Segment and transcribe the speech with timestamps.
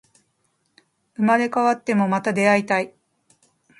[1.15, 2.95] 生まれ変わっても、また出会いたい